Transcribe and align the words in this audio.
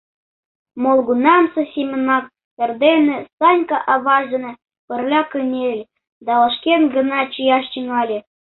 Молгунамсе 0.83 1.63
семынак 1.73 2.25
эрдене 2.63 3.17
Санька 3.37 3.77
аваж 3.93 4.23
дене 4.33 4.51
пырля 4.87 5.21
кынеле 5.31 5.83
да 6.25 6.31
вашкен 6.41 6.81
гына 6.95 7.19
чияш 7.33 7.65
тӱҥале. 7.73 8.19